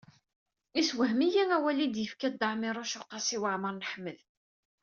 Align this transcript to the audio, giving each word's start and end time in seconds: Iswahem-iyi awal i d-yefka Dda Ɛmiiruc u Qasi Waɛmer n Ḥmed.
Iswahem-iyi 0.81 1.43
awal 1.57 1.77
i 1.85 1.87
d-yefka 1.93 2.29
Dda 2.31 2.47
Ɛmiiruc 2.53 2.93
u 2.99 3.03
Qasi 3.09 3.37
Waɛmer 3.41 3.71
n 3.73 3.85
Ḥmed. 3.91 4.19